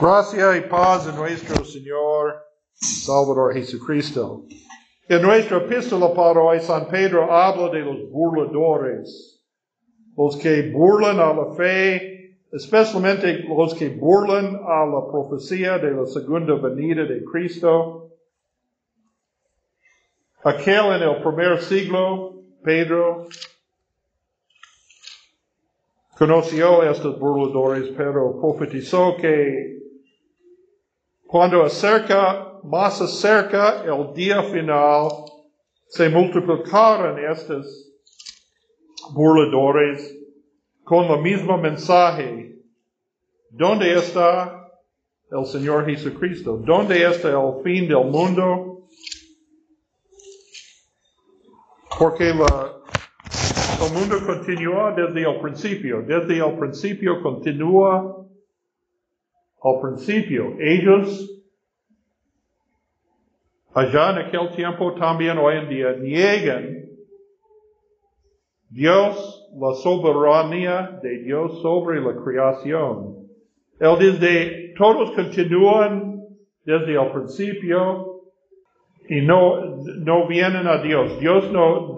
Gracia 0.00 0.56
y 0.56 0.62
paz 0.62 1.06
en 1.08 1.14
nuestro 1.14 1.62
Señor 1.62 2.42
Salvador 2.72 3.52
Jesucristo. 3.52 4.46
En 5.06 5.20
nuestra 5.20 5.58
epístola 5.58 6.14
para 6.14 6.40
hoy, 6.40 6.58
San 6.60 6.88
Pedro 6.88 7.30
habla 7.30 7.68
de 7.68 7.80
los 7.80 8.10
burladores, 8.10 9.44
los 10.16 10.38
que 10.38 10.70
burlan 10.70 11.20
a 11.20 11.34
la 11.34 11.54
fe, 11.54 12.38
especialmente 12.50 13.44
los 13.46 13.74
que 13.74 13.90
burlan 13.90 14.56
a 14.66 14.86
la 14.86 15.06
profecía 15.12 15.76
de 15.76 15.90
la 15.90 16.06
segunda 16.06 16.54
venida 16.54 17.04
de 17.04 17.22
Cristo. 17.22 18.14
Aquel 20.44 20.94
en 20.94 21.02
el 21.02 21.22
primer 21.22 21.60
siglo, 21.60 22.40
Pedro, 22.64 23.28
conoció 26.16 26.80
a 26.80 26.90
estos 26.90 27.18
burladores, 27.20 27.92
pero 27.94 28.40
profetizó 28.40 29.14
que 29.18 29.80
cuando 31.30 31.62
acerca, 31.62 32.58
más 32.64 33.00
acerca 33.00 33.84
el 33.84 34.12
día 34.14 34.42
final, 34.42 35.08
se 35.86 36.08
multiplicaron 36.08 37.24
estos 37.24 37.88
burladores 39.12 40.12
con 40.82 41.04
el 41.04 41.20
mismo 41.20 41.56
mensaje. 41.56 42.58
¿Dónde 43.48 43.94
está 43.94 44.72
el 45.30 45.46
Señor 45.46 45.86
Jesucristo? 45.86 46.56
¿Dónde 46.56 47.06
está 47.06 47.28
el 47.28 47.62
fin 47.62 47.86
del 47.86 48.06
mundo? 48.06 48.88
Porque 51.96 52.34
la, 52.34 52.72
el 53.86 53.92
mundo 53.92 54.16
continúa 54.26 54.94
desde 54.96 55.22
el 55.22 55.40
principio. 55.40 56.02
Desde 56.02 56.38
el 56.38 56.58
principio 56.58 57.22
continúa 57.22 58.19
al 59.62 59.80
principio. 59.80 60.56
Ellos, 60.58 61.30
allá 63.74 64.10
en 64.10 64.18
aquel 64.26 64.50
tiempo, 64.56 64.94
también 64.94 65.38
hoy 65.38 65.56
en 65.56 65.68
día, 65.68 65.92
niegan 65.92 66.80
Dios, 68.70 69.48
la 69.58 69.74
soberanía 69.74 71.00
de 71.02 71.24
Dios 71.24 71.60
sobre 71.60 72.00
la 72.00 72.14
creación. 72.22 73.26
Él 73.80 73.98
dice, 73.98 74.74
todos 74.78 75.10
continúan 75.12 76.24
desde 76.64 76.94
el 76.94 77.10
principio 77.10 78.20
y 79.08 79.22
no, 79.22 79.76
no 80.04 80.28
vienen 80.28 80.68
a 80.68 80.80
Dios. 80.82 81.18
Dios 81.18 81.50
no, 81.50 81.96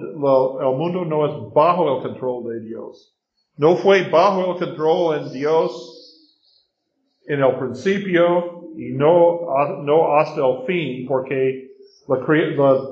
el 0.60 0.76
mundo 0.78 1.04
no 1.04 1.26
es 1.26 1.52
bajo 1.52 1.96
el 1.96 2.02
control 2.02 2.44
de 2.48 2.60
Dios. 2.60 3.14
No 3.58 3.76
fue 3.76 4.08
bajo 4.08 4.52
el 4.52 4.58
control 4.58 5.18
en 5.18 5.32
Dios 5.32 6.01
en 7.26 7.42
el 7.42 7.54
principio 7.56 8.70
y 8.76 8.92
no, 8.92 9.40
no 9.82 10.16
hasta 10.16 10.40
el 10.40 10.66
fin, 10.66 11.06
porque 11.06 11.72
la, 12.08 12.16
la, 12.16 12.88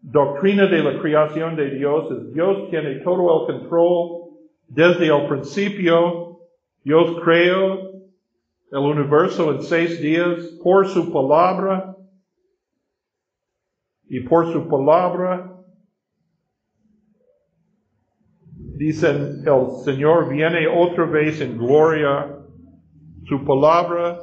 doctrina 0.00 0.66
de 0.66 0.82
la 0.82 1.00
creación 1.00 1.56
de 1.56 1.70
Dios 1.70 2.10
es 2.12 2.32
Dios 2.32 2.70
tiene 2.70 3.00
todo 3.00 3.48
el 3.48 3.58
control 3.58 4.30
desde 4.68 5.06
el 5.06 5.26
principio. 5.28 6.38
Dios 6.84 7.20
creó 7.22 7.90
el 8.70 8.78
universo 8.78 9.52
en 9.52 9.62
seis 9.62 10.00
días 10.00 10.58
por 10.62 10.86
su 10.86 11.12
palabra 11.12 11.96
y 14.08 14.20
por 14.20 14.52
su 14.52 14.68
palabra 14.68 15.54
dicen 18.76 19.42
el 19.44 19.70
Señor 19.84 20.28
viene 20.28 20.68
otra 20.68 21.04
vez 21.04 21.40
en 21.40 21.58
gloria 21.58 22.37
su 23.28 23.44
palabra 23.44 24.18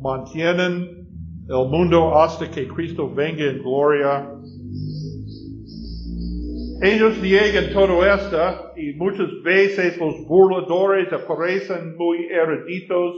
mantienen 0.00 1.08
el 1.48 1.68
mundo 1.68 2.16
hasta 2.16 2.50
que 2.50 2.68
Cristo 2.68 3.12
venga 3.12 3.44
en 3.44 3.62
gloria. 3.62 4.30
Ellos 6.82 7.18
niegan 7.22 7.72
todo 7.72 8.04
esto 8.04 8.72
y 8.76 8.92
muchas 8.94 9.28
veces 9.42 9.96
los 9.98 10.26
burladores 10.28 11.12
aparecen 11.12 11.96
muy 11.96 12.26
eruditos, 12.26 13.14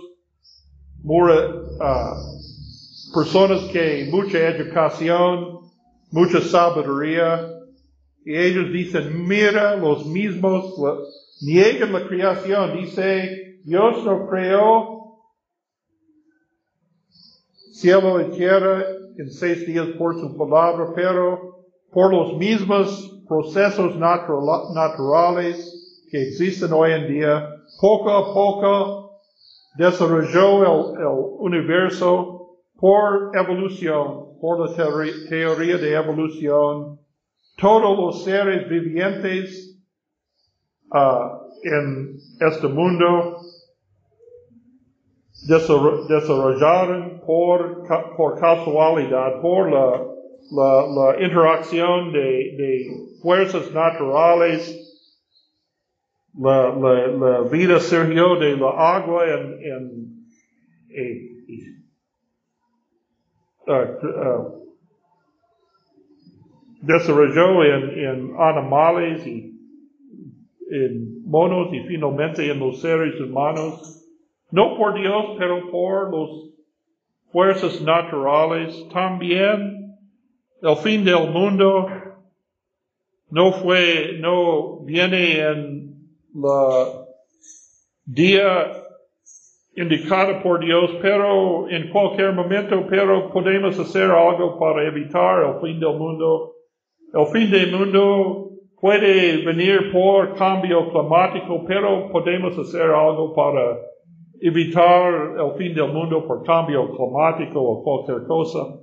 muy, 1.03 1.33
uh, 1.33 3.15
personas 3.15 3.63
que 3.73 4.09
mucha 4.11 4.49
educación, 4.49 5.59
mucha 6.13 6.41
sabiduría, 6.41 7.47
y 8.25 8.37
ellos 8.37 8.73
dicen, 8.73 9.27
mira, 9.27 9.77
los 9.77 10.07
mismos 10.07 10.75
niegan 11.41 11.93
la 11.93 12.07
creación, 12.07 12.79
dice, 12.79 13.48
Dios 13.69 14.03
no 14.03 14.27
creó 14.29 15.21
cielo 17.73 18.19
y 18.23 18.31
tierra 18.31 18.83
en 19.19 19.31
seis 19.31 19.67
días 19.67 19.89
por 19.99 20.19
su 20.19 20.35
palabra, 20.39 20.91
pero 20.95 21.67
por 21.93 22.15
los 22.15 22.39
mismos 22.39 23.23
procesos 23.29 23.95
naturales 23.99 26.01
que 26.11 26.29
existen 26.29 26.73
hoy 26.73 26.93
en 26.93 27.09
día, 27.09 27.47
poco 27.79 28.11
a 28.11 28.33
poco 28.33 29.21
desarrolló 29.77 30.97
el, 30.97 31.07
universo 31.39 32.61
por 32.81 33.37
evolución, 33.37 34.39
por 34.41 34.61
la 34.61 34.75
teoría 35.29 35.77
de 35.77 35.93
evolución. 35.93 36.99
Todos 37.59 37.99
los 37.99 38.25
seres 38.25 38.67
vivientes 38.67 39.79
uh, 40.91 41.49
en 41.65 42.19
este 42.41 42.69
mundo 42.69 43.37
desarrollaron 45.47 47.21
por, 47.25 47.87
por 48.17 48.41
casualidad, 48.41 49.41
por 49.41 49.71
la, 49.71 50.05
la, 50.51 50.87
la 50.89 51.23
interacción 51.23 52.13
de, 52.13 52.21
de, 52.57 52.87
fuerzas 53.23 53.73
naturales. 53.73 54.85
La, 56.35 56.73
la, 56.75 57.41
vida 57.51 57.81
surgió 57.81 58.37
de 58.37 58.57
la 58.57 58.71
agua 58.97 59.25
en, 59.27 59.59
en, 59.65 60.27
en 60.91 61.29
uh, 63.67 63.73
uh, 63.73 64.59
desarrolló 66.83 67.65
en, 67.65 67.99
en 67.99 68.35
animales 68.39 69.27
y 69.27 69.59
en 70.71 71.25
monos 71.25 71.73
y 71.73 71.81
finalmente 71.89 72.51
en 72.51 72.61
los 72.61 72.81
seres 72.81 73.21
humanos. 73.21 73.98
No 74.51 74.77
por 74.77 74.95
Dios, 74.95 75.37
pero 75.39 75.71
por 75.71 76.15
las 76.15 76.31
fuerzas 77.31 77.81
naturales. 77.83 78.89
También 78.93 79.97
el 80.63 80.77
fin 80.77 81.05
del 81.05 81.31
mundo 81.31 81.87
no 83.31 83.53
fue, 83.53 84.17
no 84.19 84.81
viene 84.85 85.41
en 85.41 85.89
la 86.35 87.05
día 88.07 88.73
indicado 89.77 90.43
por 90.43 90.61
Dios, 90.65 90.91
pero 91.01 91.69
en 91.69 91.91
cualquier 91.91 92.33
momento, 92.33 92.87
pero 92.89 93.31
podemos 93.31 93.79
hacer 93.79 94.11
algo 94.11 94.59
para 94.59 94.87
evitar 94.87 95.45
el 95.45 95.61
fin 95.61 95.79
del 95.79 95.97
mundo. 95.97 96.55
El 97.13 97.27
fin 97.27 97.51
del 97.51 97.71
mundo 97.71 98.51
puede 98.81 99.45
venir 99.45 99.93
por 99.93 100.35
cambio 100.35 100.91
climático, 100.91 101.65
pero 101.67 102.11
podemos 102.11 102.59
hacer 102.59 102.91
algo 102.91 103.35
para 103.35 103.79
evitar 104.41 105.37
el 105.39 105.57
fin 105.57 105.75
del 105.75 105.93
mundo 105.93 106.27
por 106.27 106.45
cambio 106.45 106.95
climático 106.95 107.61
o 107.61 107.83
cualquier 107.83 108.27
cosa. 108.27 108.81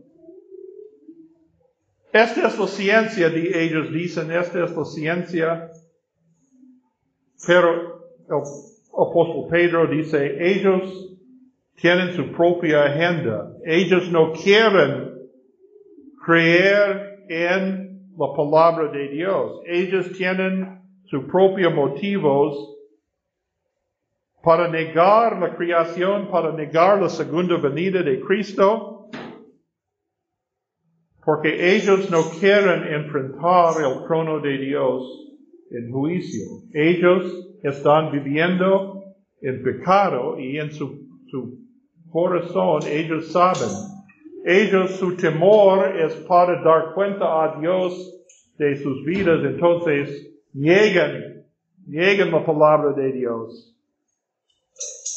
Esta 2.12 2.48
es 2.48 2.60
la 2.60 2.68
ciencia, 2.68 3.28
ellos 3.28 3.92
dicen, 3.92 4.32
esta 4.32 4.64
es 4.64 4.76
la 4.76 4.86
ciencia. 4.86 5.70
Pero 7.46 7.70
el 8.30 8.42
apóstol 8.94 9.48
Pedro 9.50 9.88
dice, 9.88 10.38
ellos 10.40 11.18
tienen 11.76 12.14
su 12.14 12.32
propia 12.32 12.85
agenda. 12.85 13.52
Ellos 13.66 14.09
no 14.12 14.32
quieren 14.32 15.14
creer 16.26 17.26
en 17.28 18.09
la 18.18 18.28
palabra 18.35 18.91
de 18.91 19.09
Dios. 19.09 19.62
Ellos 19.66 20.12
tienen 20.14 20.82
sus 21.06 21.26
propios 21.26 21.74
motivos 21.74 22.75
para 24.46 24.68
negar 24.68 25.40
la 25.40 25.56
creación, 25.56 26.30
para 26.30 26.52
negar 26.53 27.02
la 27.02 27.09
segunda 27.09 27.58
venida 27.58 28.03
de 28.03 28.22
Cristo, 28.22 29.09
porque 31.26 31.76
ellos 31.76 32.12
no 32.12 32.22
quieren 32.40 32.94
enfrentar 32.94 33.74
el 33.84 34.06
trono 34.06 34.40
de 34.40 34.59
Dios 34.59 35.02
en 35.72 35.92
juicio. 35.92 36.46
Ellos 36.76 37.58
están 37.64 38.12
viviendo 38.12 39.16
en 39.42 39.64
pecado 39.64 40.40
y 40.40 40.59
en 40.59 40.72
su, 40.72 41.08
su 41.32 41.58
corazón 42.12 42.82
ellos 42.88 43.32
saben. 43.32 43.70
Ellos 44.46 44.91
su 44.91 45.18
temor 45.18 46.00
es 46.00 46.14
para 46.28 46.62
dar 46.62 46.94
cuenta 46.94 47.26
a 47.26 47.59
Dios 47.59 48.14
de 48.59 48.76
sus 48.76 49.03
vidas, 49.06 49.44
entonces 49.44 50.32
niegan, 50.53 51.44
niegan 51.88 52.30
la 52.30 52.46
palabra 52.46 52.94
de 52.94 53.12
Dios. 53.12 53.75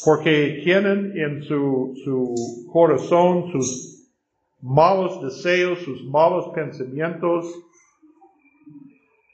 Porque 0.05 0.61
tienen 0.63 1.17
en 1.17 1.43
su, 1.43 1.93
su 2.03 2.69
corazón 2.71 3.51
sus 3.51 4.09
malos 4.61 5.21
deseos, 5.21 5.79
sus 5.79 6.03
malos 6.05 6.49
pensamientos. 6.53 7.45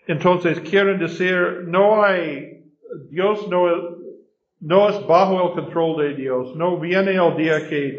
Entonces 0.07 0.59
quieren 0.61 0.99
decir, 0.99 1.63
no 1.67 2.03
hay, 2.03 2.63
Dios 3.09 3.47
no, 3.49 3.67
no 4.59 4.89
es 4.89 5.07
bajo 5.07 5.47
el 5.47 5.53
control 5.53 6.01
de 6.01 6.15
Dios, 6.15 6.55
no 6.55 6.79
viene 6.79 7.15
el 7.15 7.37
día 7.37 7.67
que 7.67 7.97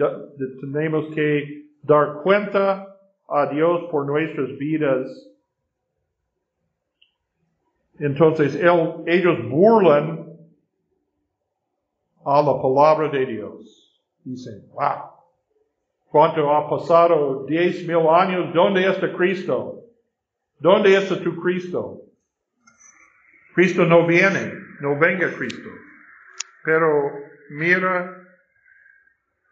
tenemos 0.61 1.15
que 1.15 1.67
dar 1.83 2.23
cuenta 2.23 2.87
a 3.29 3.47
Dios 3.47 3.89
por 3.91 4.07
nuestras 4.07 4.57
vidas. 4.59 5.09
Entonces 7.99 8.55
ellos 8.57 9.49
burlan 9.49 10.26
a 12.27 12.43
la 12.43 12.61
palabra 12.61 13.09
de 13.09 13.25
Dios. 13.25 14.03
Dicen, 14.25 14.69
wow, 14.75 15.13
cuánto 16.11 16.53
ha 16.53 16.69
pasado 16.69 17.47
diez 17.47 17.87
mil 17.87 18.09
años, 18.09 18.53
¿dónde 18.53 18.85
está 18.85 19.13
Cristo? 19.17 19.85
¿Dónde 20.59 20.97
está 20.97 21.23
tu 21.23 21.37
Cristo? 21.41 22.01
Cristo 23.55 23.85
no 23.85 24.07
viene, 24.07 24.53
no 24.81 24.99
venga 24.99 25.33
Cristo. 25.37 25.69
Pero 26.65 27.13
mira, 27.51 28.13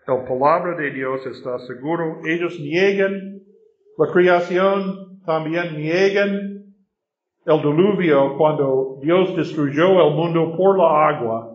la 0.08 0.24
palabra 0.26 0.76
de 0.76 0.90
Dios 0.90 1.24
está 1.26 1.58
seguro. 1.60 2.22
Ellos 2.24 2.58
niegan 2.58 3.40
la 3.96 4.12
creación, 4.12 5.20
también 5.24 5.76
niegan 5.76 6.74
el 7.46 7.58
diluvio 7.58 8.36
cuando 8.36 8.98
Dios 9.00 9.36
destruyó 9.36 10.08
el 10.08 10.14
mundo 10.16 10.56
por 10.56 10.76
la 10.76 11.08
agua 11.08 11.53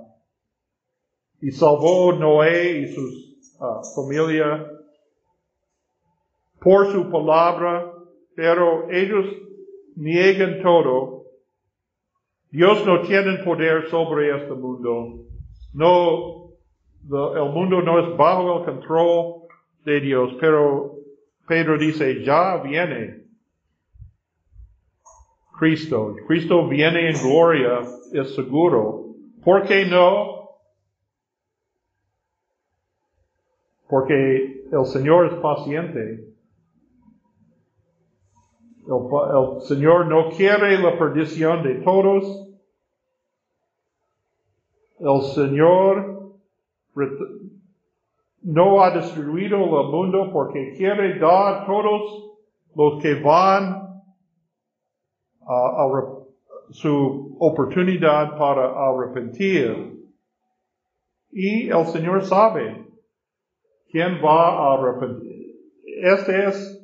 y 1.42 1.52
salvó 1.52 2.14
Noé 2.14 2.80
y 2.80 2.94
su 2.94 3.02
ah, 3.60 3.82
familia 3.96 4.66
por 6.60 6.92
su 6.92 7.10
palabra, 7.10 7.94
pero 8.36 8.90
ellos 8.92 9.26
niegan 9.96 10.62
todo. 10.62 11.24
Dios 12.52 12.86
no 12.86 13.02
tiene 13.02 13.38
poder 13.44 13.90
sobre 13.90 14.36
este 14.36 14.54
mundo. 14.54 15.26
No, 15.74 16.50
el 17.10 17.52
mundo 17.54 17.82
no 17.82 18.00
es 18.00 18.18
bajo 18.18 18.60
el 18.60 18.66
control 18.66 19.44
de 19.86 20.02
Dios, 20.02 20.36
pero 20.42 20.96
Pedro 21.48 21.78
dice, 21.78 22.24
ya 22.24 22.58
viene 22.58 23.24
Cristo. 25.58 26.16
Cristo 26.28 26.68
viene 26.68 27.10
en 27.10 27.22
gloria, 27.22 27.82
es 28.14 28.36
seguro. 28.36 29.16
¿Por 29.44 29.68
qué 29.68 29.86
no? 29.86 30.39
Porque 33.90 34.68
el 34.72 34.86
Señor 34.86 35.26
es 35.26 35.34
paciente. 35.40 36.24
El, 38.86 39.62
Señor 39.62 40.06
no 40.06 40.30
quiere 40.30 40.78
la 40.78 40.98
perdición 40.98 41.64
de 41.64 41.76
todos. 41.82 42.48
El 45.00 45.22
Señor 45.34 46.34
no 48.44 48.84
ha 48.84 48.92
destruido 48.92 49.58
el 49.58 49.88
mundo 49.92 50.30
porque 50.32 50.76
quiere 50.78 51.18
dar 51.18 51.64
a 51.64 51.66
todos 51.66 52.36
los 52.76 53.02
que 53.02 53.16
van 53.16 54.04
a 55.48 55.88
su 56.70 57.36
oportunidad 57.40 58.38
para 58.38 58.70
arrepentir. 58.88 59.98
Y 61.32 61.70
el 61.70 61.86
Señor 61.88 62.24
sabe 62.24 62.89
¿Quién 63.92 64.22
va 64.24 64.50
a 64.50 64.74
arrepentir? 64.76 65.56
Este 65.84 66.46
es 66.46 66.80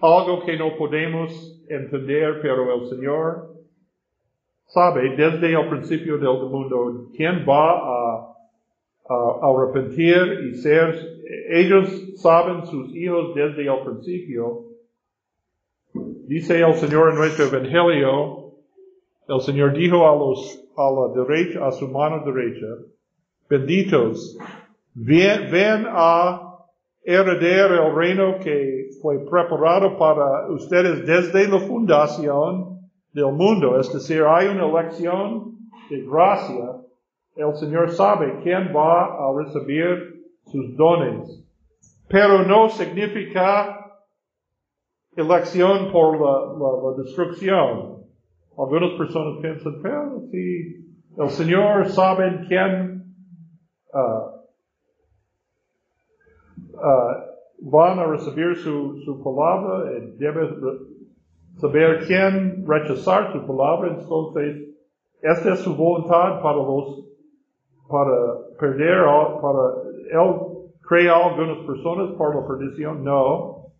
algo 0.00 0.44
que 0.44 0.56
no 0.56 0.76
podemos 0.76 1.64
entender, 1.68 2.40
pero 2.40 2.72
el 2.72 2.88
Señor 2.88 3.56
sabe 4.66 5.16
desde 5.16 5.52
el 5.52 5.68
principio 5.68 6.18
del 6.18 6.48
mundo 6.50 7.10
quién 7.16 7.44
va 7.48 7.80
a, 7.80 8.32
arrepentir 9.08 10.50
y 10.50 10.56
ser, 10.56 10.96
ellos 11.50 11.88
saben 12.16 12.66
sus 12.66 12.92
hijos 12.94 13.36
desde 13.36 13.62
el 13.62 13.84
principio. 13.84 14.64
Dice 16.26 16.60
el 16.60 16.74
Señor 16.74 17.10
en 17.10 17.16
nuestro 17.16 17.44
Evangelio, 17.46 18.54
el 19.28 19.40
Señor 19.42 19.74
dijo 19.74 20.08
a 20.08 20.16
los, 20.16 20.60
a 20.76 20.90
la 20.90 21.24
derecha, 21.24 21.66
a 21.68 21.70
su 21.70 21.86
mano 21.86 22.24
derecha, 22.24 22.66
benditos 23.48 24.36
ven 24.96 25.86
a 25.88 26.46
heredar 27.04 27.70
el 27.70 27.94
reino 27.94 28.38
que 28.40 28.88
fue 29.00 29.18
preparado 29.30 29.96
para 29.98 30.48
ustedes 30.50 31.06
desde 31.06 31.48
la 31.48 31.60
fundación 31.60 32.80
del 33.12 33.32
mundo. 33.32 33.78
Es 33.78 33.92
decir, 33.92 34.22
hay 34.22 34.48
una 34.48 34.66
elección 34.66 35.58
de 35.90 36.02
gracia. 36.02 36.82
El 37.36 37.54
Señor 37.56 37.90
sabe 37.90 38.40
quién 38.42 38.72
va 38.74 39.04
a 39.04 39.32
recibir 39.36 40.24
sus 40.46 40.76
dones. 40.76 41.44
Pero 42.08 42.44
no 42.44 42.68
significa 42.70 43.86
elección 45.14 45.92
por 45.92 46.18
la, 46.18 47.02
destrucción. 47.02 48.04
Algunas 48.58 48.92
personas 48.96 49.38
piensan, 49.42 49.82
pero 49.82 50.22
si 50.30 50.86
el 51.18 51.28
Señor 51.28 51.88
sabe 51.88 52.46
quién 52.48 53.04
uh, 53.92 54.35
van 57.62 57.98
a 57.98 58.06
recibir 58.06 58.56
su, 58.56 59.00
su 59.04 59.22
palabra, 59.22 59.92
y 59.98 60.16
debe 60.18 60.48
saber 61.60 62.04
quién 62.06 62.66
rechazar 62.66 63.32
su 63.32 63.46
palabra, 63.46 63.96
entonces 63.98 64.74
esta 65.22 65.54
es 65.54 65.60
su 65.60 65.74
voluntad 65.74 66.42
para 66.42 66.56
los, 66.56 67.04
para 67.88 68.12
perder, 68.58 69.04
para 69.40 69.82
él 70.12 70.56
crear 70.86 71.22
algunas 71.22 71.66
personas 71.66 72.12
por 72.16 72.36
la 72.36 72.46
perdición, 72.46 73.02
no, 73.02 73.72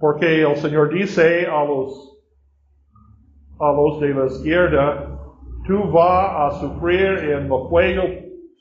porque 0.00 0.42
el 0.42 0.56
Señor 0.56 0.92
dice 0.92 1.46
a 1.46 1.64
los, 1.64 2.20
a 3.60 3.72
los 3.72 4.00
de 4.00 4.08
la 4.14 4.26
izquierda, 4.26 5.18
tú 5.66 5.90
vas 5.92 6.54
a 6.54 6.60
sufrir 6.60 7.30
en 7.30 7.44
el 7.44 7.68
fuego 7.68 8.02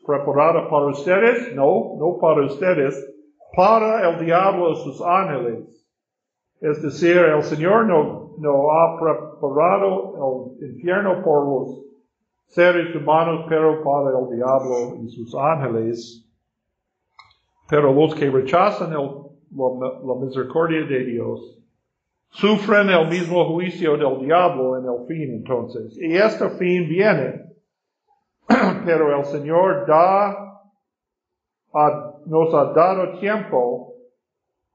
preparado 0.06 0.70
para 0.70 0.86
ustedes, 0.88 1.56
no, 1.56 1.96
no 1.98 2.18
para 2.22 2.46
ustedes, 2.46 3.13
para 3.56 4.10
el 4.10 4.26
diablo 4.26 4.72
y 4.72 4.76
sus 4.78 5.02
ángeles. 5.02 5.86
Es 6.60 6.82
decir, 6.82 7.18
el 7.18 7.44
Señor 7.44 7.86
no, 7.86 8.36
no 8.38 8.72
ha 8.72 9.00
preparado 9.00 10.56
el 10.60 10.72
infierno 10.72 11.22
por 11.24 11.46
los 11.46 11.84
seres 12.48 12.96
humanos, 12.96 13.46
pero 13.50 13.84
para 13.84 14.18
el 14.18 14.36
diablo 14.36 15.04
y 15.04 15.10
sus 15.10 15.36
ángeles. 15.36 16.26
Pero 17.70 17.94
los 17.94 18.16
que 18.16 18.30
rechazan 18.30 18.92
la, 18.92 20.16
misericordia 20.22 20.86
de 20.86 21.06
Dios, 21.06 21.60
sufren 22.30 22.90
el 22.90 23.08
mismo 23.10 23.54
juicio 23.54 23.98
del 23.98 24.26
diablo 24.26 24.78
en 24.78 24.86
el 24.86 25.08
fin 25.08 25.36
entonces. 25.36 25.98
Y 25.98 26.16
este 26.16 26.50
fin 26.52 26.88
viene, 26.88 27.54
pero 28.86 29.18
el 29.18 29.26
Señor 29.26 29.86
da 29.88 30.62
a 31.74 32.03
nos 32.26 32.54
ha 32.54 32.74
dado 32.74 33.20
tiempo 33.20 33.94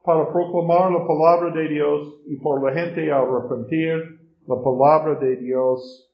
para 0.02 0.30
proclamar 0.32 0.90
la 0.90 1.06
palabra 1.06 1.50
de 1.50 1.68
Dios 1.68 2.20
y 2.26 2.36
por 2.36 2.62
la 2.62 2.72
gente 2.72 3.10
a 3.10 3.18
arrepentir 3.18 4.20
la 4.46 4.56
palabra 4.62 5.16
de 5.16 5.36
Dios. 5.36 6.10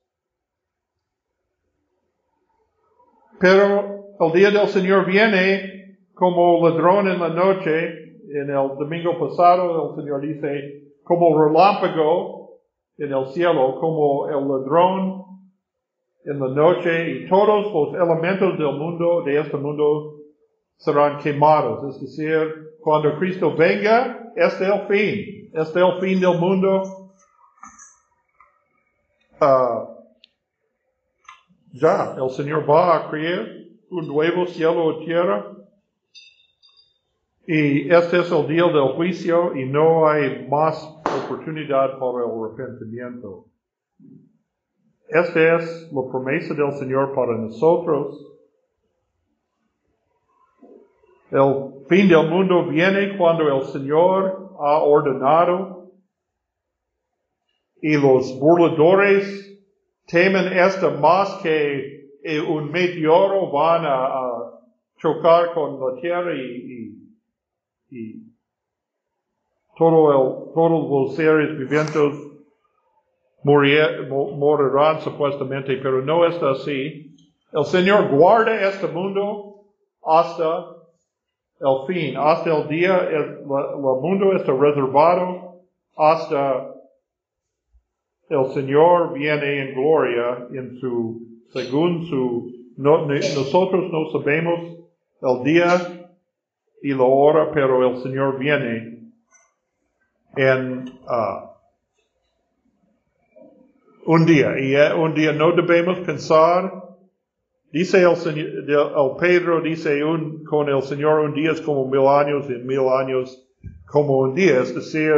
Pero 3.38 4.14
el 4.18 4.32
día 4.32 4.50
del 4.50 4.68
Señor 4.68 5.06
viene 5.06 5.98
como 6.14 6.66
ladrón 6.68 7.08
en 7.08 7.20
la 7.20 7.28
noche. 7.28 8.02
En 8.30 8.50
el 8.50 8.68
domingo 8.78 9.18
pasado 9.18 9.90
el 9.90 10.02
Señor 10.02 10.20
dice, 10.22 10.92
como 11.04 11.38
relámpago 11.38 12.60
en 12.98 13.12
el 13.12 13.26
cielo, 13.26 13.78
como 13.78 14.28
el 14.28 14.48
ladrón 14.48 15.24
en 16.24 16.40
la 16.40 16.48
noche 16.48 17.10
y 17.10 17.28
todos 17.28 17.72
los 17.72 17.94
elementos 17.94 18.58
del 18.58 18.78
mundo, 18.78 19.22
de 19.22 19.38
este 19.38 19.56
mundo, 19.56 20.14
serán 20.76 21.18
quemados. 21.18 21.94
Es 21.94 22.00
decir, 22.00 22.76
cuando 22.80 23.18
Cristo 23.18 23.54
venga, 23.54 24.32
es 24.36 24.60
el 24.60 24.86
fin. 24.88 25.50
Es 25.54 25.74
el 25.74 26.00
fin 26.00 26.20
del 26.20 26.38
mundo. 26.38 27.12
Ah, 29.40 29.88
ya, 31.72 32.14
el 32.16 32.30
Señor 32.30 32.68
va 32.68 32.96
a 32.96 33.10
crear 33.10 33.46
un 33.90 34.06
nuevo 34.06 34.46
cielo 34.46 35.00
y 35.00 35.06
tierra. 35.06 35.50
Y 37.46 37.92
este 37.92 38.20
es 38.20 38.32
el 38.32 38.46
día 38.46 38.64
del 38.64 38.94
juicio 38.94 39.54
y 39.54 39.66
no 39.66 40.08
hay 40.08 40.46
más 40.48 40.82
oportunidad 41.24 41.98
para 41.98 42.24
el 42.24 42.56
arrepentimiento. 42.56 43.46
Esta 45.08 45.56
es 45.56 45.92
la 45.92 46.10
promesa 46.10 46.54
del 46.54 46.72
Señor 46.72 47.14
para 47.14 47.36
nosotros 47.36 48.33
El 51.34 51.84
fin 51.88 52.08
del 52.08 52.30
mundo 52.30 52.64
viene 52.68 53.18
cuando 53.18 53.48
el 53.48 53.64
Señor 53.64 54.52
ha 54.56 54.78
ordenado 54.78 55.90
y 57.82 57.96
los 57.96 58.38
burladores 58.38 59.60
temen 60.06 60.52
esto 60.56 60.92
más 60.92 61.34
que 61.42 62.08
un 62.48 62.70
meteoro 62.70 63.50
van 63.50 63.84
a, 63.84 64.30
chocar 64.96 65.52
con 65.52 65.78
la 65.80 66.00
tierra 66.00 66.34
y, 66.34 66.96
y, 67.90 68.22
todo 69.76 70.12
el, 70.12 70.54
todos 70.54 70.88
los 70.88 71.16
seres 71.16 71.58
vivientes 71.58 72.14
morirán 73.42 75.00
supuestamente, 75.00 75.76
pero 75.78 76.00
no 76.00 76.24
está 76.24 76.52
así. 76.52 77.16
El 77.52 77.64
Señor 77.64 78.08
guarda 78.08 78.68
este 78.68 78.86
mundo 78.86 79.64
hasta 80.02 80.73
el 81.64 81.86
fin, 81.86 82.16
hasta 82.16 82.54
el 82.54 82.68
día, 82.68 83.08
el, 83.10 83.44
mundo 83.46 84.36
está 84.36 84.52
reservado 84.52 85.62
hasta 85.96 86.74
el 88.28 88.46
Señor 88.52 89.14
viene 89.14 89.62
en 89.62 89.74
gloria 89.74 90.46
en 90.52 90.78
su, 90.78 91.22
según 91.52 92.06
su, 92.06 92.50
nosotros 92.76 93.90
no 93.90 94.10
sabemos 94.10 94.60
el 95.22 95.44
día 95.44 96.10
y 96.82 96.92
la 96.92 97.04
hora, 97.04 97.50
pero 97.52 97.88
el 97.88 98.02
Señor 98.02 98.38
viene 98.38 99.12
en 100.36 100.88
uh, 101.06 101.54
un 104.06 104.26
día. 104.26 104.58
Y 104.58 104.74
eh, 104.74 104.92
un 104.92 105.14
día 105.14 105.32
no 105.32 105.52
debemos 105.52 105.98
pensar, 106.00 106.83
dice 107.74 108.02
el, 108.02 108.68
el 108.68 109.16
Pedro, 109.18 109.60
dice 109.60 110.04
un, 110.04 110.44
con 110.44 110.68
el 110.68 110.80
Señor 110.82 111.20
un 111.20 111.34
día 111.34 111.50
es 111.50 111.60
como 111.60 111.88
mil 111.88 112.06
años 112.06 112.48
y 112.48 112.54
mil 112.64 112.88
años 112.88 113.44
como 113.86 114.18
un 114.20 114.34
día. 114.34 114.60
Es 114.60 114.72
decir, 114.72 115.12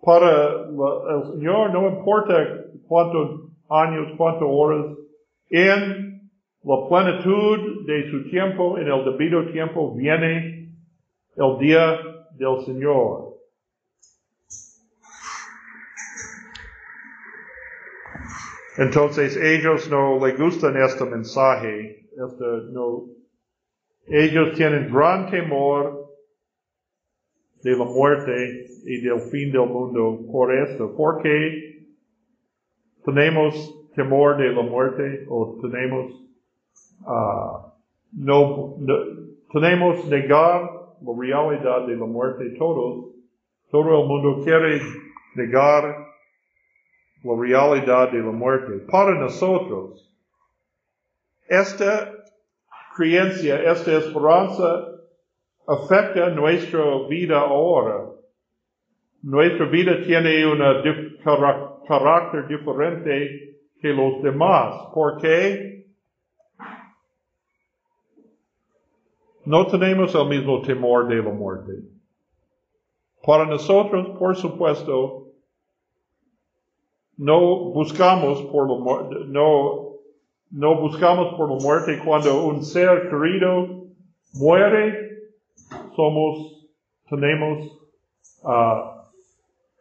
para 0.00 0.68
el 0.68 1.32
Señor 1.32 1.72
no 1.72 1.88
importa 1.88 2.64
cuántos 2.86 3.50
años, 3.68 4.12
cuántas 4.16 4.48
horas, 4.48 4.96
en 5.50 6.30
la 6.62 6.88
plenitud 6.88 7.84
de 7.86 8.10
su 8.10 8.30
tiempo, 8.30 8.78
en 8.78 8.86
el 8.86 9.04
debido 9.04 9.50
tiempo, 9.50 9.92
viene 9.96 10.70
el 11.36 11.58
día 11.58 11.98
del 12.38 12.64
Señor. 12.64 13.37
Entonces 18.78 19.36
ellos 19.36 19.90
no 19.90 20.24
le 20.24 20.34
gustan 20.34 20.80
este 20.80 21.04
mensaje, 21.04 22.06
este, 22.12 22.44
no, 22.70 23.06
ellos 24.06 24.52
tienen 24.54 24.88
gran 24.92 25.28
temor 25.28 26.14
de 27.64 27.72
la 27.76 27.84
muerte 27.84 28.66
y 28.84 29.00
del 29.00 29.20
fin 29.32 29.50
del 29.50 29.66
mundo 29.66 30.20
por 30.30 30.54
esto. 30.54 30.94
¿Por 30.96 31.20
qué 31.22 31.88
tenemos 33.04 33.90
temor 33.96 34.36
de 34.36 34.52
la 34.52 34.62
muerte 34.62 35.26
o 35.28 35.58
tenemos, 35.60 36.12
uh, 37.00 37.72
no, 38.12 38.76
tenemos 39.52 40.04
negar 40.06 40.70
la 41.00 41.12
realidad 41.18 41.84
de 41.84 41.96
la 41.96 42.06
muerte 42.06 42.54
todos? 42.56 43.06
Todo 43.72 44.02
el 44.02 44.06
mundo 44.06 44.44
quiere 44.44 44.80
negar 45.34 46.07
la 47.22 47.34
realidad 47.40 48.12
de 48.12 48.18
la 48.18 48.30
muerte. 48.30 48.84
Para 48.90 49.18
nosotros, 49.18 50.08
esta 51.48 52.12
creencia, 52.96 53.62
esta 53.72 53.96
esperanza 53.96 54.88
afecta 55.66 56.30
nuestra 56.30 57.06
vida 57.08 57.40
ahora. 57.40 58.10
Nuestra 59.22 59.66
vida 59.66 60.02
tiene 60.04 60.46
un 60.46 61.18
carácter 61.86 62.46
diferente 62.46 63.56
que 63.80 63.88
los 63.88 64.22
demás. 64.22 64.90
¿Por 64.94 65.20
qué? 65.20 65.86
No 69.44 69.66
tenemos 69.66 70.14
el 70.14 70.28
mismo 70.28 70.60
temor 70.62 71.08
de 71.08 71.16
la 71.16 71.30
muerte. 71.30 71.72
Para 73.24 73.46
nosotros, 73.46 74.18
por 74.18 74.36
supuesto, 74.36 75.27
no 77.18 77.72
buscamos 77.72 78.40
por 78.42 78.68
muerte, 78.78 79.16
no, 79.26 79.96
no 80.50 80.80
buscamos 80.80 81.34
por 81.36 81.50
la 81.50 81.58
muerte. 81.62 81.98
Cuando 82.04 82.46
un 82.46 82.64
ser 82.64 83.10
querido 83.10 83.86
muere, 84.34 85.18
somos, 85.96 86.68
tenemos 87.10 87.78
uh, 88.44 89.08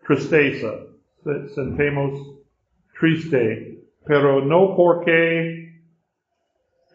tristeza, 0.06 0.74
sentimos 1.54 2.42
triste, 3.00 3.84
pero 4.06 4.44
no 4.44 4.76
porque 4.76 5.68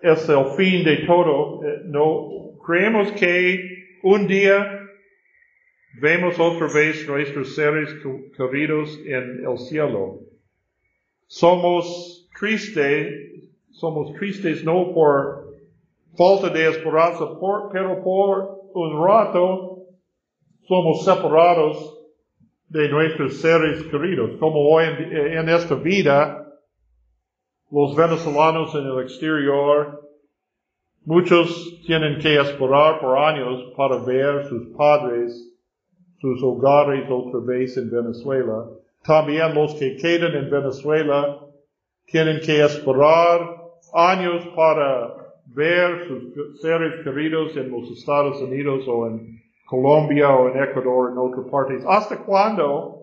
es 0.02 0.28
el 0.28 0.44
fin 0.56 0.84
de 0.84 1.04
todo, 1.06 1.64
eh, 1.64 1.82
no, 1.84 2.58
creemos 2.66 3.12
que 3.12 4.00
un 4.02 4.26
día 4.26 4.80
vemos 6.00 6.38
otra 6.40 6.66
vez 6.74 7.06
nuestros 7.06 7.54
seres 7.54 7.94
queridos 8.36 8.98
en 9.06 9.44
el 9.46 9.58
cielo. 9.58 10.31
Somos 11.32 12.28
tristes, 12.38 13.48
somos 13.70 14.12
tristes 14.18 14.62
no 14.64 14.92
por 14.92 15.56
falta 16.14 16.50
de 16.50 16.68
esperanza, 16.68 17.24
pero 17.72 18.04
por 18.04 18.68
un 18.74 19.02
rato 19.02 19.86
somos 20.68 21.06
separados 21.06 21.98
de 22.68 22.86
nuestros 22.90 23.40
seres 23.40 23.82
queridos, 23.84 24.38
como 24.38 24.60
hoy 24.60 24.84
en, 24.84 25.48
esta 25.48 25.74
vida, 25.74 26.52
los 27.70 27.96
venezolanos 27.96 28.74
en 28.74 28.84
el 28.84 29.00
exterior, 29.00 30.06
muchos 31.06 31.80
tienen 31.86 32.18
que 32.18 32.38
esperar 32.38 33.00
por 33.00 33.16
años 33.16 33.72
para 33.74 33.96
ver 34.04 34.44
sus 34.50 34.68
padres, 34.76 35.32
sus 36.20 36.42
hogares 36.42 37.08
otra 37.10 37.40
vez 37.40 37.78
en 37.78 37.90
Venezuela. 37.90 38.81
También 39.04 39.54
los 39.54 39.74
que 39.74 39.96
quedan 39.96 40.34
en 40.34 40.50
Venezuela 40.50 41.40
tienen 42.06 42.40
que 42.40 42.62
esperar 42.62 43.62
años 43.94 44.46
para 44.54 45.22
ver 45.46 46.06
sus 46.06 46.60
seres 46.60 47.02
queridos 47.04 47.56
en 47.56 47.70
los 47.70 47.90
Estados 47.90 48.40
Unidos 48.40 48.84
o 48.86 49.08
en 49.08 49.42
Colombia 49.66 50.30
o 50.30 50.48
en 50.48 50.62
Ecuador, 50.62 51.10
en 51.12 51.18
otras 51.18 51.46
partes. 51.50 51.84
¿Hasta 51.86 52.18
cuándo? 52.24 52.98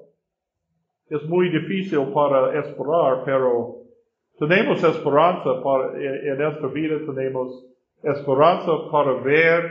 Es 1.10 1.24
muy 1.24 1.50
difícil 1.50 2.12
para 2.14 2.60
esperar, 2.60 3.24
pero 3.26 3.80
tenemos 4.38 4.84
esperanza 4.84 5.62
para, 5.64 5.98
en 5.98 6.42
esta 6.42 6.68
vida, 6.68 6.98
tenemos 7.06 7.66
esperanza 8.04 8.72
para 8.92 9.14
ver 9.22 9.70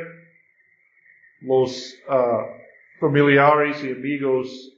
los 1.41 1.95
uh, 2.09 3.01
familiares 3.01 3.83
y 3.85 3.93
amigos 3.93 4.78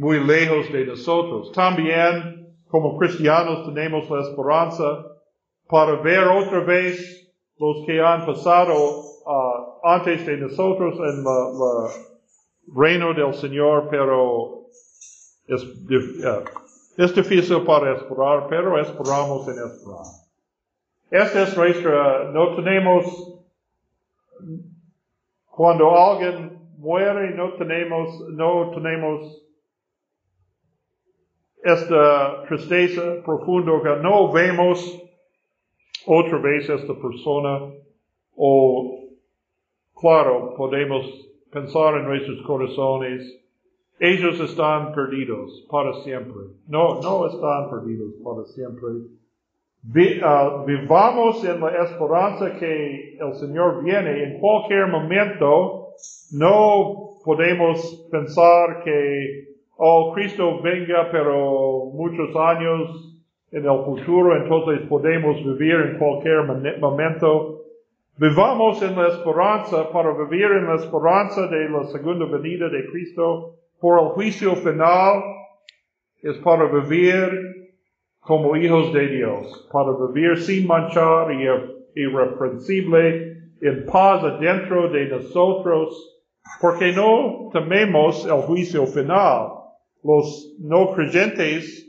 muy 0.00 0.18
lejos 0.18 0.72
de 0.72 0.86
nosotros. 0.86 1.52
También, 1.52 2.56
como 2.70 2.96
cristianos, 2.96 3.66
tenemos 3.66 4.08
la 4.08 4.22
esperanza 4.22 5.04
para 5.68 5.96
ver 5.96 6.24
otra 6.24 6.60
vez 6.60 7.30
los 7.58 7.84
que 7.84 8.00
han 8.00 8.24
pasado 8.24 8.72
uh, 8.72 9.86
antes 9.86 10.24
de 10.24 10.38
nosotros 10.38 10.94
en 11.00 11.18
el 11.18 12.74
reino 12.74 13.12
del 13.12 13.34
Señor, 13.34 13.88
pero 13.90 14.68
es, 15.46 15.64
uh, 15.64 16.44
es 16.96 17.14
difícil 17.14 17.62
para 17.64 17.94
esperar, 17.94 18.46
pero 18.48 18.80
esperamos 18.80 19.46
en 19.48 19.54
esperar. 19.54 20.06
Esta 21.10 21.42
es 21.42 21.54
nuestra, 21.54 22.30
no 22.32 22.56
tenemos, 22.56 23.34
cuando 25.50 25.94
alguien 25.94 26.58
muere, 26.78 27.34
no 27.34 27.52
tenemos, 27.58 28.18
no 28.30 28.70
tenemos 28.70 29.49
esta 31.62 32.44
tristeza 32.48 33.22
profunda 33.24 33.72
que 33.82 34.02
no 34.02 34.32
vemos 34.32 35.02
otra 36.06 36.38
vez 36.38 36.68
esta 36.68 36.94
persona 36.94 37.72
o, 38.36 39.08
claro, 39.94 40.54
podemos 40.56 41.04
pensar 41.52 41.98
en 41.98 42.04
nuestros 42.04 42.42
corazones, 42.46 43.40
ellos 43.98 44.40
están 44.40 44.94
perdidos 44.94 45.66
para 45.70 45.92
siempre. 46.02 46.54
No, 46.68 47.00
no 47.02 47.26
están 47.26 47.70
perdidos 47.70 48.14
para 48.24 48.46
siempre. 48.46 48.88
Ah, 50.22 50.64
vivamos 50.66 51.44
en 51.44 51.60
la 51.60 51.84
esperanza 51.84 52.58
que 52.58 53.18
el 53.18 53.34
Señor 53.34 53.82
viene 53.84 54.24
en 54.24 54.40
cualquier 54.40 54.86
momento. 54.88 55.88
No 56.32 57.18
podemos 57.24 58.08
pensar 58.10 58.82
que, 58.84 59.49
oh, 59.82 60.12
Cristo 60.14 60.60
venga, 60.62 61.08
pero 61.10 61.86
muchos 61.94 62.36
años 62.36 63.18
en 63.50 63.64
el 63.64 63.84
futuro, 63.84 64.36
entonces 64.36 64.86
podemos 64.88 65.36
vivir 65.44 65.74
en 65.74 65.98
cualquier 65.98 66.44
momento. 66.78 67.62
Vivamos 68.16 68.82
en 68.82 68.94
la 68.94 69.08
esperanza 69.08 69.90
para 69.90 70.12
vivir 70.12 70.44
en 70.44 70.66
la 70.66 70.74
esperanza 70.76 71.46
de 71.46 71.68
la 71.70 71.84
segunda 71.84 72.26
venida 72.26 72.68
de 72.68 72.86
Cristo 72.90 73.54
por 73.80 73.98
el 73.98 74.08
juicio 74.10 74.54
final 74.56 75.22
es 76.22 76.36
para 76.38 76.66
vivir 76.66 77.70
como 78.20 78.54
hijos 78.56 78.92
de 78.92 79.08
Dios, 79.08 79.68
para 79.72 79.92
vivir 80.06 80.36
sin 80.36 80.66
manchar 80.66 81.32
y 81.32 81.46
irreprensible, 81.98 83.38
en 83.62 83.86
paz 83.86 84.22
adentro 84.22 84.90
de 84.90 85.06
nosotros, 85.06 86.22
porque 86.60 86.92
no 86.92 87.48
tememos 87.52 88.26
el 88.26 88.42
juicio 88.42 88.86
final. 88.86 89.59
Los 90.02 90.54
no 90.58 90.92
creyentes 90.92 91.86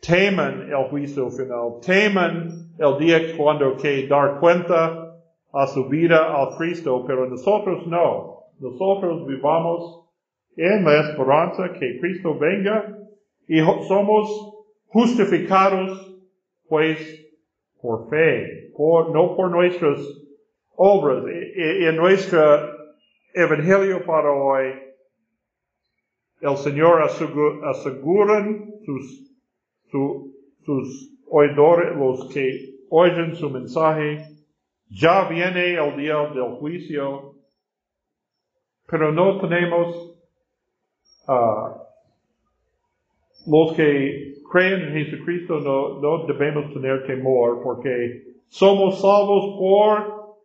temen 0.00 0.70
el 0.70 0.88
juicio 0.90 1.30
final, 1.30 1.80
temen 1.84 2.70
el 2.78 2.98
día 2.98 3.36
cuando 3.36 3.76
que 3.76 4.06
dar 4.06 4.38
cuenta 4.38 5.06
a 5.52 5.66
su 5.68 5.88
vida 5.88 6.34
al 6.34 6.56
Cristo, 6.56 7.04
pero 7.06 7.26
nosotros 7.28 7.86
no. 7.86 8.44
Nosotros 8.58 9.26
vivamos 9.26 10.06
en 10.56 10.84
la 10.84 11.00
esperanza 11.00 11.72
que 11.78 11.98
Cristo 12.00 12.38
venga 12.38 12.98
y 13.48 13.60
somos 13.88 14.28
justificados 14.88 16.14
pues 16.68 16.98
por 17.80 18.08
fe, 18.08 18.72
por, 18.76 19.12
no 19.14 19.36
por 19.36 19.50
nuestras 19.50 19.98
obras. 20.74 21.24
En 21.26 21.96
nuestro 21.96 22.40
evangelio 23.34 24.04
para 24.04 24.30
hoy, 24.30 24.72
el 26.40 26.56
Señor 26.56 27.02
aseguran 27.02 28.74
sus, 28.84 29.32
sus 29.90 31.10
oidores, 31.28 31.96
los 31.96 32.28
que 32.32 32.76
oyen 32.90 33.34
su 33.36 33.50
mensaje, 33.50 34.24
ya 34.88 35.28
viene 35.28 35.74
el 35.74 35.96
día 35.96 36.18
del 36.34 36.56
juicio, 36.58 37.34
pero 38.86 39.12
no 39.12 39.40
tenemos 39.40 40.16
uh, 41.26 41.86
los 43.46 43.72
que 43.74 44.34
creen 44.50 44.82
en 44.82 44.92
Jesucristo 44.92 45.58
no, 45.60 46.00
no 46.00 46.26
debemos 46.26 46.72
tener 46.72 47.04
temor 47.06 47.62
porque 47.62 48.36
somos 48.48 49.00
salvos 49.00 49.58
por 49.58 50.36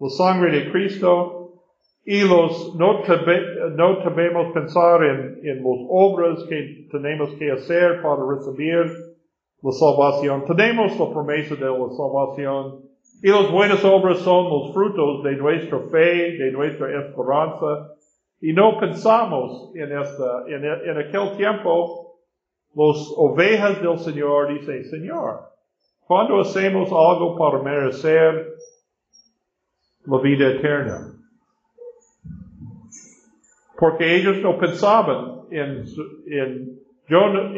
la 0.00 0.08
sangre 0.08 0.58
de 0.58 0.72
Cristo 0.72 1.43
y 2.04 2.20
los 2.20 2.74
no, 2.76 3.02
no 3.76 4.10
debemos 4.10 4.52
pensar 4.52 5.02
en, 5.02 5.40
en 5.42 5.56
las 5.58 5.86
obras 5.88 6.44
que 6.48 6.86
tenemos 6.90 7.30
que 7.38 7.50
hacer 7.50 8.02
para 8.02 8.22
recibir 8.26 8.84
la 9.62 9.72
salvación. 9.72 10.44
Tenemos 10.44 10.98
la 10.98 11.10
promesa 11.10 11.54
de 11.54 11.64
la 11.64 11.90
salvación 11.96 12.82
y 13.22 13.28
las 13.28 13.50
buenas 13.50 13.82
obras 13.84 14.18
son 14.18 14.50
los 14.50 14.74
frutos 14.74 15.22
de 15.24 15.36
nuestra 15.36 15.78
fe, 15.90 16.36
de 16.36 16.52
nuestra 16.52 17.06
esperanza. 17.06 17.94
Y 18.40 18.52
no 18.52 18.78
pensamos 18.78 19.72
en 19.74 19.98
esta, 19.98 20.44
en, 20.46 20.64
en 20.64 20.98
aquel 20.98 21.36
tiempo, 21.38 22.18
los 22.74 23.14
ovejas 23.16 23.80
del 23.80 23.98
Señor 23.98 24.52
dicen, 24.52 24.84
Señor, 24.84 25.40
cuando 26.00 26.40
hacemos 26.40 26.88
algo 26.88 27.38
para 27.38 27.62
merecer 27.62 28.54
la 30.04 30.18
vida 30.18 30.48
eterna? 30.48 31.13
Porque 33.84 34.16
ellos 34.16 34.38
no 34.40 34.56
pensaban 34.56 35.42
en, 35.50 35.84
en 36.26 36.80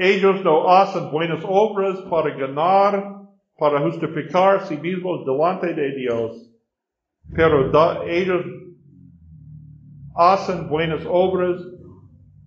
ellos 0.00 0.42
no 0.42 0.68
hacen 0.68 1.12
buenas 1.12 1.38
obras 1.48 2.00
para 2.10 2.36
ganar, 2.36 3.22
para 3.56 3.80
justificar 3.82 4.62
sí 4.62 4.76
mismos 4.76 5.24
delante 5.24 5.72
de 5.72 5.94
Dios, 5.94 6.52
pero 7.32 7.70
ellos 8.08 8.44
hacen 10.16 10.68
buenas 10.68 11.06
obras 11.08 11.62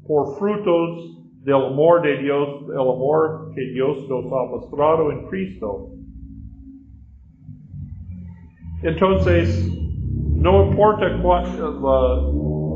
por 0.05 0.37
frutos 0.37 1.23
del 1.45 1.55
amor 1.55 2.01
de 2.01 2.17
Dios, 2.17 2.49
el 2.67 2.81
amor 2.81 3.53
que 3.55 3.61
Dios 3.61 4.09
nos 4.09 4.25
ha 4.25 4.45
mostrado 4.51 5.09
en 5.13 5.25
Cristo. 5.29 5.91
Entonces, 8.83 9.73
no 10.35 10.65
importa 10.65 11.17
cuánto, 11.21 11.79
la, 11.79 12.68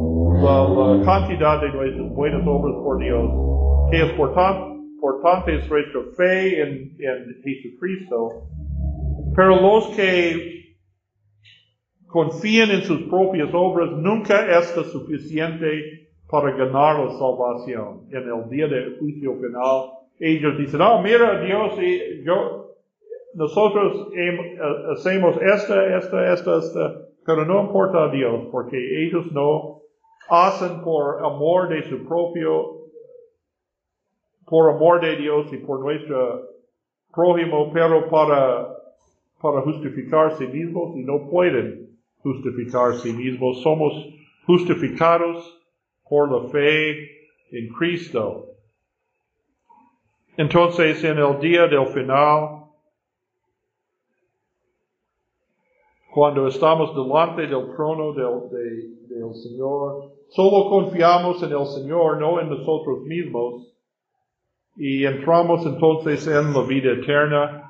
cantidad 1.06 1.62
de 1.62 1.70
nuestras 1.70 2.10
buenas 2.14 2.46
obras 2.46 2.76
por 2.84 2.98
Dios, 2.98 3.90
que 3.90 4.02
es 4.02 4.12
por 4.14 4.34
es 5.48 5.70
nuestra 5.70 6.02
fe 6.18 6.62
en, 6.62 6.70
en 7.00 7.42
Jesucristo, 7.44 8.48
pero 9.36 9.62
los 9.62 9.88
que 9.96 10.76
confían 12.08 12.72
en 12.72 12.82
sus 12.82 13.04
propias 13.04 13.50
obras 13.54 13.92
nunca 13.92 14.60
es 14.60 14.68
suficiente 14.92 16.10
para 16.30 16.52
ganar 16.52 17.00
la 17.00 17.12
salvación. 17.12 18.08
En 18.12 18.24
el 18.24 18.50
día 18.50 18.68
del 18.68 18.98
juicio 19.00 19.36
final, 19.36 19.92
ellos 20.20 20.58
dicen, 20.58 20.82
oh, 20.82 21.02
mira 21.02 21.42
Dios, 21.42 21.74
y 21.82 22.24
yo, 22.24 22.76
nosotros 23.34 24.10
hacemos 24.92 25.38
esta, 25.42 25.98
esta, 25.98 26.34
esta, 26.34 26.58
esta, 26.58 26.96
pero 27.26 27.46
no 27.46 27.62
importa 27.62 28.06
a 28.06 28.12
Dios, 28.12 28.48
porque 28.52 28.78
ellos 29.06 29.32
no 29.32 29.83
hacen 30.30 30.82
por 30.82 31.26
amor 31.26 31.70
de 31.70 31.84
su 31.90 32.06
propio, 32.06 32.88
por 34.46 34.70
amor 34.76 35.02
de 35.02 35.16
Dios 35.18 35.52
y 35.54 35.58
por 35.58 35.80
nuestro 35.80 36.48
prójimo, 37.14 37.72
pero 37.72 38.10
para, 38.10 38.68
para 39.42 39.62
justificar 39.62 40.38
sí 40.38 40.48
mismos 40.48 40.96
y 40.96 41.04
no 41.04 41.30
pueden 41.30 41.98
justificar 42.22 42.96
sí 42.96 43.14
mismos. 43.14 43.62
Somos 43.62 43.94
justificados 44.46 45.60
por 46.10 46.32
la 46.32 46.50
fe 46.50 47.30
en 47.52 47.70
Cristo. 47.78 48.48
Entonces, 50.36 51.04
en 51.04 51.20
el 51.20 51.40
día 51.40 51.68
del 51.68 51.86
final, 51.88 52.63
cuando 56.14 56.48
estamos 56.48 56.94
delante 56.96 57.48
del 57.48 57.74
trono 57.76 58.14
del, 58.14 59.08
del 59.10 59.34
Señor, 59.34 60.12
solo 60.30 60.70
confiamos 60.70 61.42
en 61.42 61.52
el 61.52 61.66
Señor, 61.66 62.20
no 62.20 62.40
en 62.40 62.50
nosotros 62.50 63.02
mismos, 63.06 63.74
y 64.76 65.06
entramos 65.06 65.66
entonces 65.66 66.28
en 66.28 66.54
la 66.54 66.62
vida 66.68 66.92
eterna. 66.92 67.64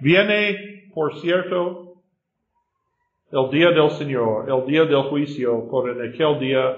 Viene, 0.00 0.90
por 0.92 1.14
cierto, 1.20 1.94
el 3.30 3.50
día 3.50 3.70
del 3.70 3.90
Señor, 3.90 4.50
el 4.50 4.66
día 4.66 4.84
del 4.86 5.04
juicio, 5.04 5.68
por 5.70 5.88
en 5.88 6.12
aquel 6.12 6.40
día. 6.40 6.76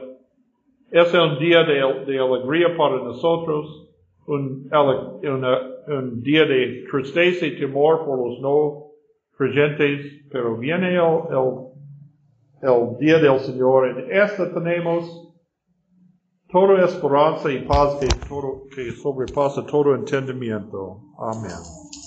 Es 0.91 1.13
un 1.15 1.39
día 1.39 1.65
de, 1.65 2.05
de 2.13 2.19
alegría 2.19 2.77
para 2.77 2.97
nosotros, 2.97 3.89
un, 4.27 4.71
un 4.71 6.23
día 6.23 6.45
de 6.45 6.85
tristeza 6.91 7.47
y 7.47 7.59
temor 7.59 8.05
por 8.05 8.19
los 8.19 8.41
no 8.41 8.87
creyentes, 9.37 10.25
pero 10.31 10.57
viene 10.57 10.97
el, 10.97 11.03
el, 12.63 12.99
día 12.99 13.19
del 13.19 13.39
Señor. 13.41 13.89
En 13.89 14.13
esta 14.13 14.53
tenemos 14.53 15.35
toda 16.49 16.85
esperanza 16.85 17.51
y 17.51 17.65
paz 17.65 17.97
que, 18.01 18.09
todo, 18.29 18.65
que 18.75 18.93
sobrepasa 18.93 19.65
todo 19.67 19.95
entendimiento. 19.95 21.03
Amén. 21.19 22.06